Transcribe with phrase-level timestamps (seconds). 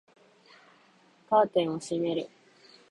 [1.29, 2.27] カーテンを閉める